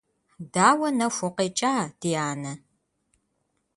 [0.53, 2.53] Дауэ нэху укъекӀа, ди анэ?